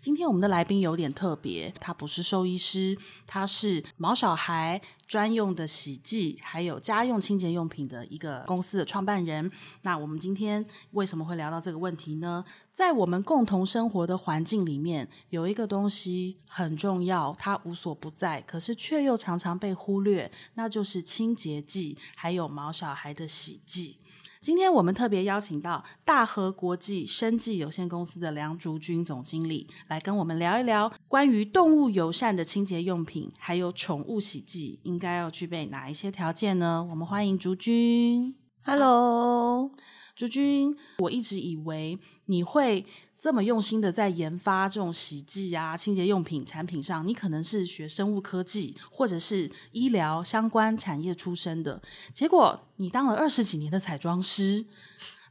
[0.00, 2.96] 今天我们的来宾有点特别，他不是兽医师，
[3.26, 9.50] 他是毛小孩专用的洗剂还有家用清洁用品的一个公司的创办人。
[9.82, 12.44] 那我们今天为什么会聊到这个问题呢？
[12.72, 23.98] 在我们共同生活的环境里面，有一个东西很重要，它无所不在，可是却又常常被忽略，那就是清洁剂还有毛小孩的洗剂。
[24.44, 36.86] 今天我们特别邀请到大和国际生技有限公司的梁竹君总经理来跟我们聊一聊关于动物友善的清洁用品，还有宠物洗剂应该要具备哪一些条件呢？
[36.90, 38.34] 我们欢迎竹君。
[38.60, 39.70] Hello，
[40.14, 42.84] 竹君，我一直以为你会
[43.24, 51.80] 这么用心的在研发这种洗剂啊、清洁用品产品上，你可能是学生物科技或者是医疗相关产业出身的，
[52.12, 54.66] 结果你当了二十几年的彩妆师，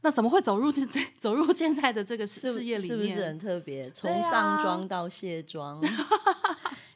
[0.00, 2.88] 那怎么会走入这这走入现在的这个事业里面？
[2.88, 3.88] 是不是很特别？
[3.92, 5.80] 从上妆到卸妆。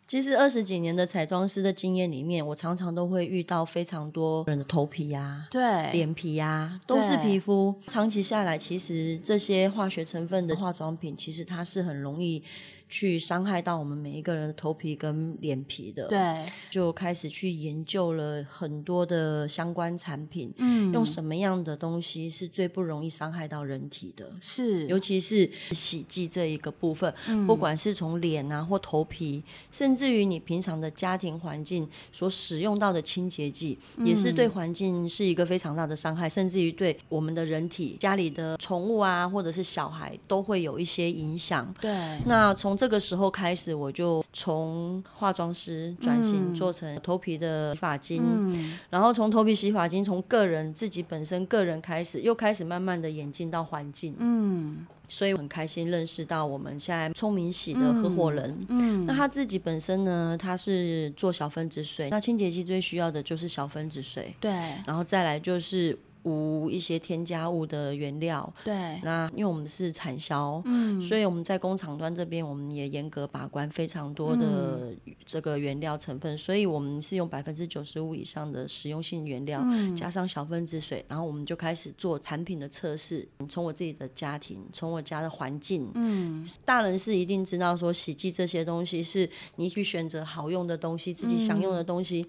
[0.09, 7.75] 其实二十几年的彩妆师的经验里面，我常常都会遇到非常多人的头皮呀、对脸皮呀、都是皮肤。
[7.89, 12.42] 长期下来，其实这些化学成分的化妆品，其实它是很容易
[12.89, 24.27] 去伤害到我们每一个人的头皮跟脸皮的。，对，就开始去研究了很多的相关产品，嗯用什么样的东西是最不容易伤害到人体的。
[24.41, 41.72] 是尤其是洗剂这一个部分，嗯不管是从脸啊或头皮，甚至于你平常的家庭环境所使用到的清洁剂，也是嗯对环境是一个非常大的伤害，甚至于对我们的人体、家里的宠物啊，或者是小孩都会有一些影响。
[41.80, 41.91] 对，
[42.26, 46.54] 那从这个时候开始，我就从化妆师转型嗯。
[46.58, 48.76] 做成头皮的洗发精，嗯。
[48.91, 54.14] 然后从头皮洗发精，从个人自己本身个人开始，又开始慢慢的演进到环境。
[54.19, 58.66] 嗯所以很开心认识到我们现在聪明喜的合伙人。
[58.69, 64.50] 嗯，那他自己本身呢，他是做小分子水，那清洁剂最需要的就是小分子水，对
[64.86, 65.98] 然后再来就是
[66.28, 68.53] 无一些添加物的原料。
[68.65, 74.93] 对，那因为我们是产销，嗯所以我们在工厂端这边，我们也严格把关非常多的
[75.25, 83.27] 这个原料成分，所以我们是用百分之九十五以上的实用性原料，嗯加上小分子水，然后我们就开始做产品的测试。
[83.49, 92.27] 从我自己的家庭，从我家的环境，嗯大人是一定知道说洗剂这些东西是你去选择好用的东西，自己想用的东西。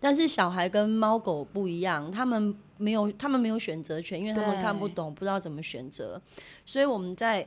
[0.00, 6.20] 但是小孩跟猫狗不一样，他们没有他们没有选择权，因为他们看不懂，不知道怎么选择。
[6.66, 7.46] 所以我们在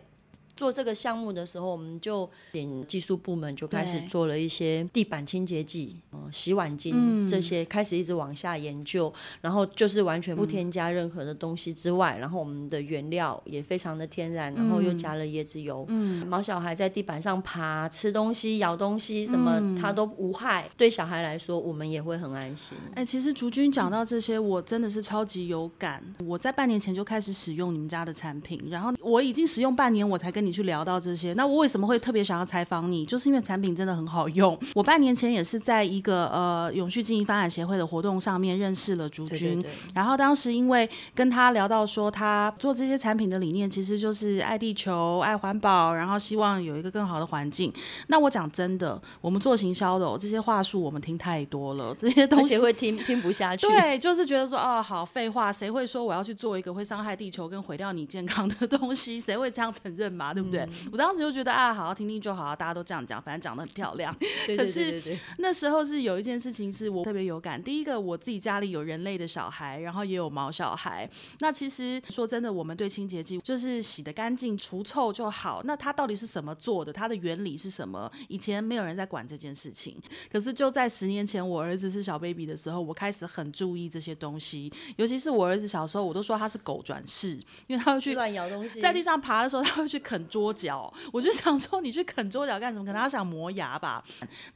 [0.56, 15.86] 做这个项目的时候，我们就请技术部门就开始做了一些地板清洁剂、嗯、洗碗巾、嗯这些，开始一直往下研究，然后就是完全不添加任何的东西之外，然后我们的原料也非常的天然，然后又加了椰子油。
[15.90, 20.70] 嗯毛小孩在地板上爬、吃东西、咬东西，什么嗯它都无害。
[20.78, 22.78] 对小孩来说，我们也会很安心。
[22.94, 26.04] 哎、其实竹君讲到这些，我真的是超级有感。
[26.26, 31.34] 我在半年前就开始使用你们家的产品，然后我已经使用半年，我才跟你去聊到这些。
[31.34, 33.06] 那我为什么会特别想要采访你？
[33.06, 34.58] 就是因为产品真的很好用。
[34.74, 47.72] 我半年前也是在一个呃永续经营发展协会的活动上面认识了竹君，对对对，然后当时因为跟他聊到说，他做这些产品的理念其实就是爱地球、爱环保，然后希望有一个更好的环境。
[48.08, 53.68] 那我讲真的，我们做行销的、哦、这些话术我们听太多了，这些东西会听听不下去。
[53.68, 59.20] 对，就是觉得说，哦，好废话，谁会说我要去做一个会伤害地球跟毁掉你健康的东西？
[59.20, 60.34] 谁会这样承认嘛？
[60.36, 60.60] 对不对？
[60.62, 64.14] 嗯我当时就觉得啊，好好听听就好，大家都这样讲，反正讲的很漂亮。
[64.46, 67.62] 对对可是那时候是有一件事情是我特别有感。
[67.62, 71.10] 第一个，我自己家里有人类的小孩，然后也有毛小孩。
[71.40, 75.62] 那其实说真的，我们对清洁剂就是洗得干净、除臭就好。
[75.64, 76.92] 那它到底是什么做的？
[76.92, 78.12] 它的原理是什么？
[78.28, 79.96] 以前没有人在管这件事情。
[80.32, 84.72] 可是就在十年前，我儿子是小 baby 的时候，我开始很注意这些东西。
[84.98, 90.92] 尤其是我儿子小时候，我都说他是狗转世，因为他会去乱咬东西，在地上爬的时候，他会去啃桌角。
[91.12, 92.86] 我就想说，你去啃桌角干什么？
[92.86, 94.04] 可能他想磨牙吧。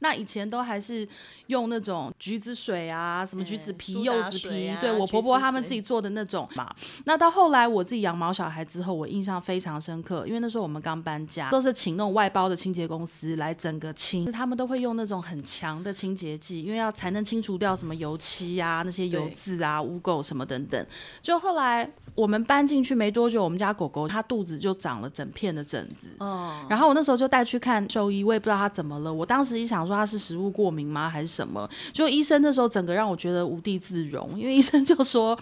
[0.00, 1.06] 那以前都还是
[1.46, 6.74] 用那种橘子水啊，什么橘子皮、苏柚子皮，啊对我婆婆他们自己做的那种嘛。
[7.04, 20.86] 那到后来我自己养毛小孩之后，我印象非常深刻，因为那时候我们刚搬家，都是请那种外包的清洁公司来整个清，他们都会用那种很强的清洁剂，因为要才能清除掉什么油漆啊、那些油渍啊、污垢什么等等。
[21.22, 26.06] 就后来我们搬进去没多久，我们家狗狗它肚子就长了整片的疹子。
[26.18, 29.12] 哦，然后我那时候就带去看兽医，我也不知道他怎么了。
[29.12, 31.66] 我当时一想说他是食物过敏吗，还是什什么。
[31.90, 35.36] 就医生那时候整个让我觉得无地自容，因为医生就说。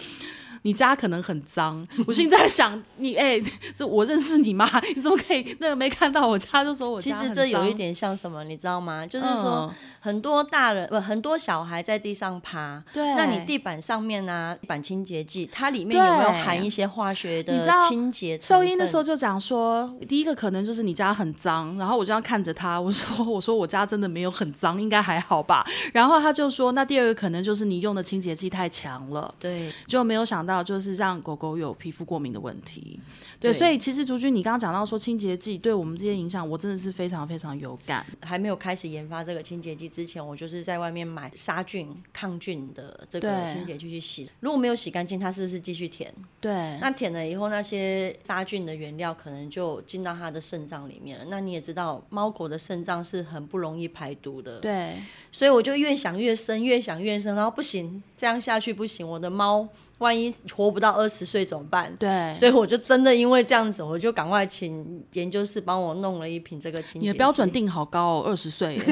[0.62, 3.40] 你家可能很脏， 我现在想你，哎，
[3.76, 4.68] 这我认识你吗？
[4.94, 9.06] 你怎么可以那个没看到我家就说我家其实这有一点像什么，你知道吗？
[9.06, 18.38] 就是说很多大人不很多小孩在地上爬，对，那你地板上面呢，地板清洁剂它里面有没有含一些化学的清洁？
[18.40, 25.66] 收音的时候就讲说，第一个可能就是你家很脏，然后我就要看着他，我说我说我家真的没有很脏，应该还好吧？
[25.92, 30.64] 然后他就说，那第二个可能就是你用的清洁剂太强了，对，就没有想到。
[30.68, 33.00] 就是让狗狗有皮肤过敏的问题，
[33.40, 38.04] 对，所以其实竹君，你刚刚讲到说清洁剂对我们这些影响，我真的是非常非常有感。
[38.20, 44.28] 还没有开始研发这个清洁剂之前，我就是在外面买杀菌抗菌的这个清洁剂去洗。
[44.40, 46.12] 如果没有洗干净，它是不是继续舔？
[46.40, 51.24] 对，那舔了以后，那些杀菌的原料可能就进到它的肾脏里面了。
[51.30, 54.60] 那你也知道，猫狗的肾脏是很不容易排毒的。
[54.60, 54.96] 对，
[55.32, 59.68] 所以我就越想越深，越想越深，然后不行，这样下去不行，我的猫。
[59.98, 61.94] 万一活不到二十岁怎么办？
[61.96, 68.78] 对，所以我就真的因为这样子，我就赶快请研究室帮我弄了一瓶这个清洁你的标准定好高，哦，二十岁。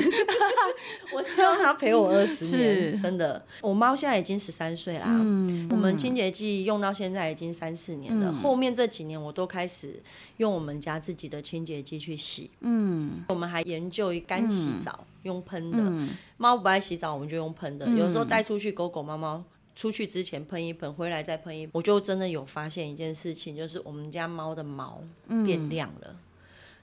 [1.14, 3.42] 我希望他陪我二十年， 真的。
[3.62, 5.06] 我猫现在已经十三岁啦。
[5.06, 8.32] 嗯，我们清洁剂用到现在已经三四年了。
[8.32, 10.02] 后面这几年我都开始
[10.36, 12.50] 用我们家自己的清洁剂去洗。
[12.60, 16.14] 嗯，我们还研究干洗澡用喷的。
[16.36, 17.88] 猫不爱洗澡，我们就用喷的。
[17.88, 19.42] 有时候带出去狗狗猫猫。
[19.76, 25.00] 出去之前喷一喷，回来再喷一，我就真的有发现一件事情，就是我们家猫的毛
[25.44, 26.18] 变亮了。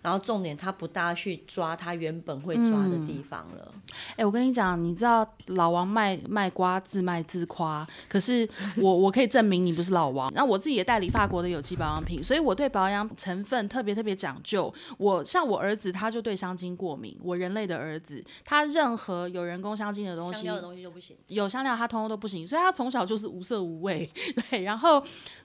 [0.04, 3.74] 然后重点，他不大去抓他原本会抓的地方了。
[4.18, 8.48] 哎，我跟你讲，你知道老王卖卖瓜自卖自夸，可是
[8.78, 10.30] 我 我可以证明你不是老王。
[10.34, 14.72] 然后我自己也代理法国的有机保养品，所以我对保养成分特别特别讲究。
[14.98, 17.18] 我像我儿子，他就对香精过敏。
[17.24, 21.16] 我人类的儿子，他任何有人工香精的东西，香料的东西就不行。
[21.28, 22.46] 有香料，他通通都不行。
[22.46, 24.12] 所以他从小就是无色无味。
[24.50, 25.02] 对，然后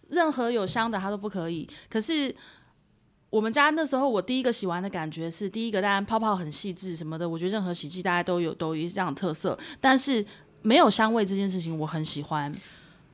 [0.08, 1.68] 任何有香的他都不可以。
[1.88, 2.34] 可是。
[3.30, 10.24] 我们家那时候，我第一个洗完的感觉是，第一个当然泡泡很细致什么的，我觉得任何洗剂大家都有都有这样的特色，但是
[10.62, 12.50] 没有香味这件事情我很喜欢。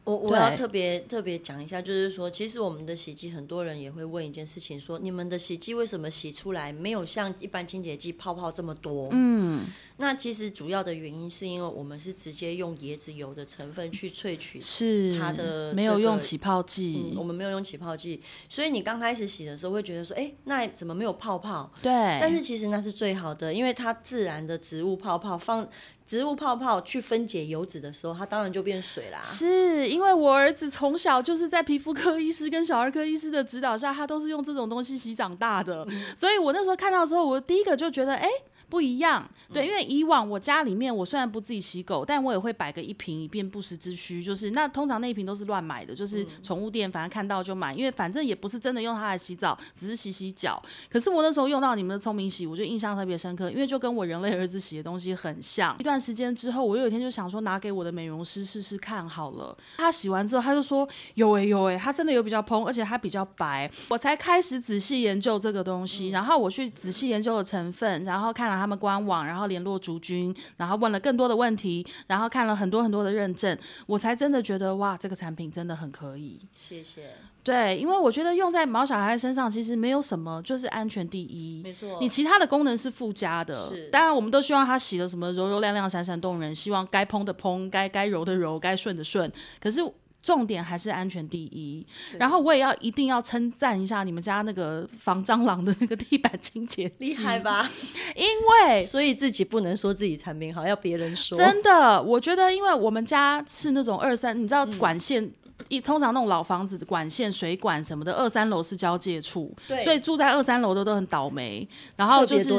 [0.04, 9.08] 我我要特别特别讲一下，就是说，其实我们的洗剂，很多人也会问一件事情，说你们的洗剂为什么洗出来没有像一般清洁剂泡泡这么多？
[9.12, 9.64] 嗯，
[9.96, 21.72] 那其实主要的原因是因为我们是直接用椰子油的成分去萃取，是它的没有用起泡剂，我们没有用起泡剂，所以你刚开始洗的时候会觉得说，哎，那怎么没有泡泡？
[21.80, 21.90] 对，
[22.20, 25.66] 但是其实那是最好的，因为它自然的植物泡泡放。
[26.06, 29.20] 植物泡泡去分解油脂的时候，它当然就变水啦。
[29.22, 35.86] 是因为我儿子从小就是在皮肤科医师跟小儿科医师的指导下，他都是用这种东西洗长大的，
[36.16, 38.28] 所以我那时候看到的时候，我第一个就觉得，哎。
[38.74, 44.20] 不一样，对，因为以往我家里面，我虽然不自己洗狗，但我也会摆个一瓶以便不时之需。
[44.20, 50.60] 就是那通常那一瓶都是乱买的，就是宠物店反正看到就买，因为反正也不是真的用它来洗澡，只是洗洗脚。
[50.90, 55.76] 可是我那时候用到你们的聪明洗，我就印象特别深刻，因为就跟我人类儿子洗的东西很像。
[55.78, 59.56] 一段时间之后，我有一天就想说拿给我的美容师试试看好了。
[59.76, 63.70] 他洗完之后，他就说有哎有哎，他真的有比较蓬，而且它比较白。
[63.88, 68.63] 我才开始仔细研究这个东西，然后我去仔细研究了成分，然后看了。
[68.64, 76.40] 他们官网，然后联络竹君，然后问了更多的问题，然后看了很多很多的认证，我才真的觉得哇，这个产品真的很可以。
[76.58, 77.10] 谢谢。
[77.42, 81.60] 对，因为我觉得用在毛小孩身上其实没有什么，就是安全第一。
[81.62, 81.98] 没错。
[82.00, 83.68] 你其他的功能是附加的。
[83.68, 83.90] 是。
[83.90, 89.30] 当然，我们都希望它洗的什么柔柔亮亮、闪闪动人，希望该蓬的蓬，该该柔的柔，该顺的顺。
[89.60, 89.82] 可是。
[90.24, 91.86] 重点还是安全第一，
[92.18, 97.70] 然后我也要一定要称赞一下你们家那个防蟑螂的那个地板清洁厉害吧？
[98.16, 101.36] 因为所以自己不能说自己产品好，要别人说。
[101.36, 105.30] 真的，我觉得因为我们家是那种二三，你知道管线。
[105.74, 111.68] 一通常那种老房子的管线、水管什么的，二三楼是交界处，所以住在二三楼的都很倒霉。
[111.96, 112.50] 然后就是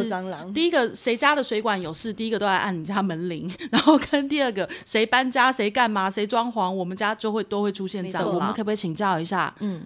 [0.53, 3.51] 第一个谁家的水管有事，第一个都来按你家门铃。
[3.72, 8.36] 然后跟第二个谁搬家、谁干嘛、谁装潢，我们家就会都会出现蟑螂。
[8.36, 9.53] 我们可不可以请教一下？
[9.60, 9.86] 嗯。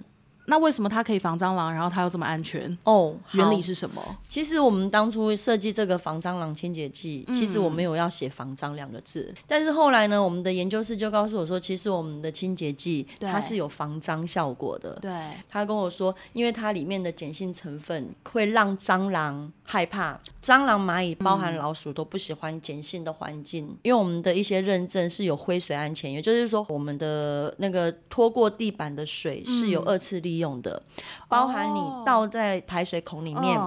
[0.50, 2.78] 那为什么它可以防蟑螂，然后它又这么安全？
[2.84, 4.04] 哦，原理是什么？
[4.28, 9.34] 其实我们当初设计这个防蟑螂清洁剂，其实我没有要写防蟑两个字。
[9.48, 14.98] 但是后来呢，我们的研究室就告诉我说，其实我们的清洁剂它是有防蟑效果的。
[15.02, 15.12] 对，
[15.48, 23.78] 他跟我说，因为它里面的碱性成分会让蟑螂害怕，蟑螂、蚂蚁、包含老鼠都不喜欢碱性的环境。
[23.84, 30.82] 因为我们的一些认证是有灰水安全，也就是说，我们的那个拖过地板的水是有二次利用的，
[31.28, 33.60] 包含你倒在排水孔里面，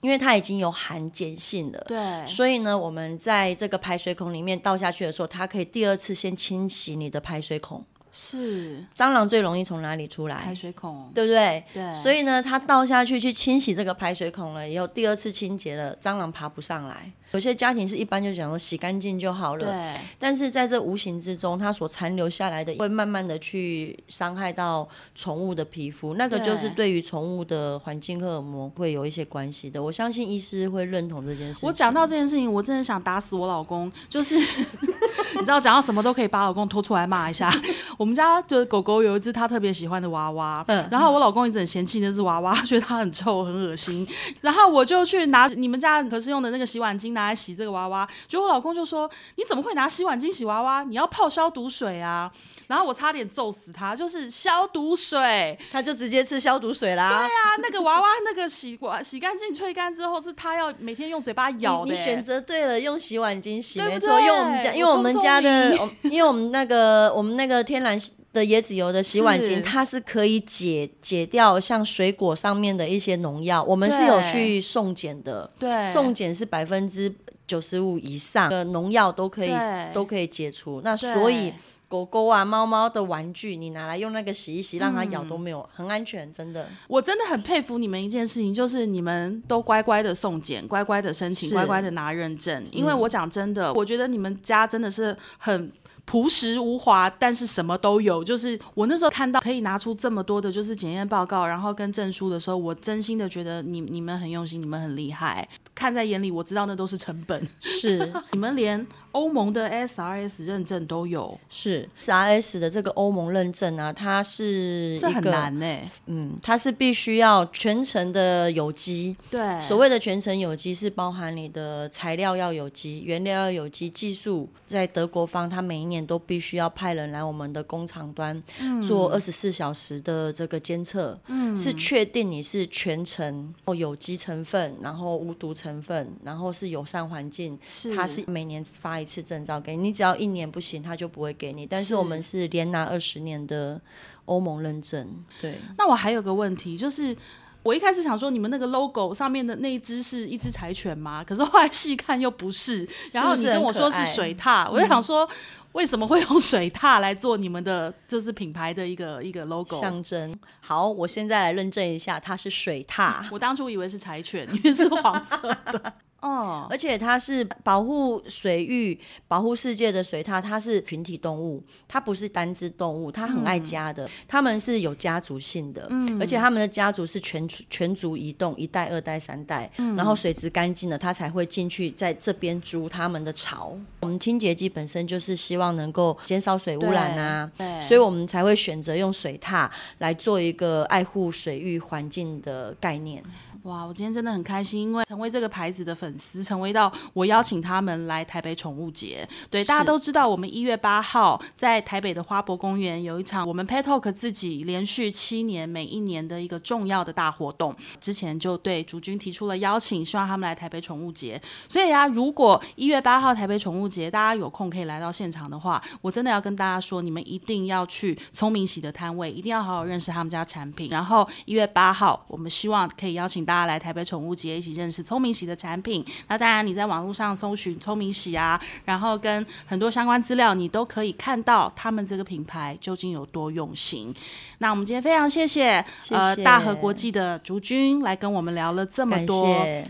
[0.00, 7.84] 因为它已经有含碱性了，对，所以呢，我们在这个排水孔里面倒下去的时候，它可以第二次先清洗你的排水孔。
[8.12, 10.36] 是蟑螂最容易从哪里出来？
[10.36, 11.64] 排水孔，对不对？
[11.72, 11.92] 对。
[11.92, 17.10] 所以呢，它倒下去去清洗这个排水孔了以后，第二次清洁了，蟑螂爬不上来。
[17.32, 20.02] 有些家庭是一般就讲说洗干净就好了，对。
[20.18, 29.82] 但是在这无形之中，它所残留下来的会慢慢的去伤害到宠物的皮肤，那个就是对于宠物的环境荷尔蒙会有一些关系的。
[29.82, 31.66] 我相信医师会认同这件事。
[31.66, 34.38] 我讲到这件事情，我真的想打死我老公，就是
[35.36, 37.52] 你知道讲到什么都可以把老公拖出来骂一下。
[37.98, 44.06] 我们家就是狗狗有一只他特别喜欢的娃娃，嗯，然后我老公一直很嫌弃那只娃娃， 觉得它很臭很恶心，
[44.40, 47.17] 然后我就去拿你们家可是用的那个洗碗巾。
[47.18, 50.84] 拿来洗这个娃娃，结果我老公就说：“你怎么会拿洗碗巾洗娃娃？
[50.84, 52.30] 你要泡消毒水啊！”
[52.68, 57.08] 然后我差点揍死他，就是消毒水，他就直接吃消毒水啦。
[57.08, 61.90] 对啊，那个娃娃那个洗完洗干净、吹干之后，是他要每天用嘴巴咬的。
[61.90, 64.20] 你选择对了，用洗碗巾洗没错。
[64.20, 67.98] 因为我们家，因为我们家的，因为我们那个我们那个天然
[68.32, 73.62] 的椰子油的洗碗巾，它是可以解解掉像水果上面的一些农药。
[73.62, 77.12] 我们是有去送检的，对，送检是百分之
[77.46, 79.52] 九十五以上的农药都可以
[79.92, 80.82] 都可以解除。
[80.84, 81.52] 那所以
[81.88, 86.68] 狗狗啊、猫猫的玩具，你拿来用那个洗一洗，让它咬都没有，很安全，真的。
[86.86, 92.62] 我真的很佩服你们一件事情，就是你们都乖乖的送检，乖乖的申请，乖乖的拿认证。
[92.70, 95.72] 因为我讲真的，我觉得你们家真的是很。
[96.10, 98.24] 朴实无华，但是什么都有。
[98.24, 106.30] 就是我那时候看到可以拿出这么多的，就是检验报告，然后跟证书的时候，我真心的觉得你你们很用心，你们很厉害，看在眼里。
[106.30, 115.78] 我知道那都是成本，是 你们连欧盟的 SRS 认证都有，是 SRS 的这个欧盟认证啊，它是这很难呢。
[116.06, 119.14] 嗯，它是必须要全程的有机。
[119.30, 125.97] 对，所谓的全程有机是包含你的材料要有机，原料要有机，技术在德国方，它每一年。
[126.04, 128.42] 都必须要派人来我们的工厂端
[128.86, 137.58] 做二十四小时的这个监测，嗯是确定你是全程哦有机成分，然后无毒成分，然后是友善环境。
[137.66, 141.66] 是，他是每年发一次证照给你，只要一年不行，他就不会给你。
[141.66, 143.80] 但是我们是连拿二十年的
[144.26, 145.24] 欧盟认证。
[145.40, 147.16] 对，那我还有个问题就是。
[147.62, 151.22] 我一开始想说，你们那个 logo 上面的那一只是一只柴犬吗？
[151.22, 152.88] 可是后来细看又不是。
[153.12, 155.28] 然后你跟我说是水獭，我就想说，
[155.72, 160.34] 为什么会用水獭来做你们的，就是品牌的一个一个 logo 象征？
[160.60, 163.24] 好，我现在来认证一下，它是水獭。
[163.30, 165.36] 我当初以为是柴犬，因为是黄色
[165.72, 165.92] 的。
[166.20, 168.98] 哦，而且它是保护水域、
[169.28, 183.78] 保护世界的水獭，它是群体动物，它不是单只动物，它很爱家的，它们是有家族性的，嗯，而且它们的家族是全全族移动，一代、二代、三代，然后水质干净了，它才会进去在这边筑它们的巢。
[184.00, 193.22] 我们清洁剂本身就是希望能够减少水污染啊，对，所以我们才会选择用水獭来做一个爱护水域环境的概念。
[193.68, 199.28] 哇，我今天真的很开心，因为成为这个牌子的粉丝，成为到我邀请他们来台北宠物节。
[199.50, 207.76] 对，大家都知道，我们一月八号在台北的花博公园有一场我们 Pet Talk 自己连续七年每一年的一个重要的大活动。
[208.00, 211.40] 之前就对主君提出了邀请，希望他们来台北宠物节。
[211.68, 220.88] 所以啊，如果一月八号台北宠物节大家有空可以来到现场的话，我真的要跟大家说，你们一定要去聪明喜的摊位，一定要好好认识他们家产品。
[220.88, 223.44] 然后一月八号，我们希望可以邀请。
[223.48, 226.04] 大家来台北宠物节一起认识聪明喜的产品。
[226.28, 234.14] 那当然，你在网络上搜寻聪明喜啊，然后跟很多相关资料，你都可以看到他们这个品牌究竟有多用心。
[234.58, 239.46] 那我们今天非常谢谢呃大和国际的竹君来跟我们聊了这么多，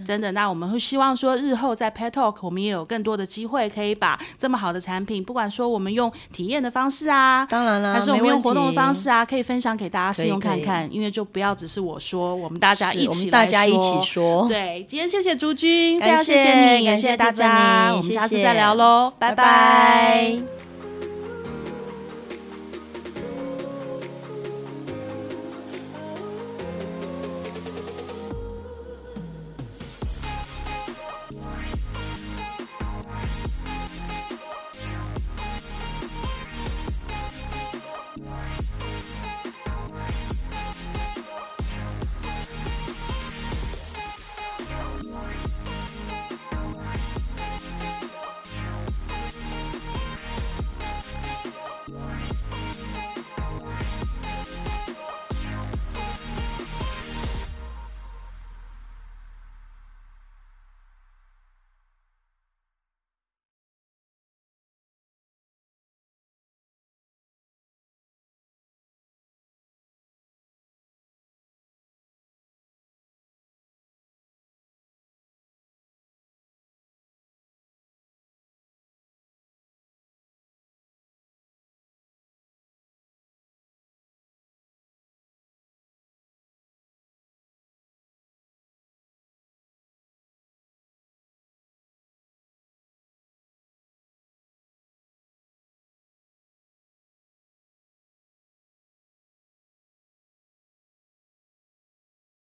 [0.07, 0.33] 真的。
[0.33, 10.89] 那我们会希望说日后在 Pet Talk 我们也有更多的机会，可以把这么好的产品，不管说我们用体验的方式啊，当然了，还是我们用活动的方式啊，可以分享给大家试用看看。
[10.93, 13.48] 因为就不要只是我说，我们大家一起来。
[13.49, 20.58] 大家一起说，对，今天谢谢朱军，非常谢谢你，感谢大家，我们下次再聊喽，拜拜。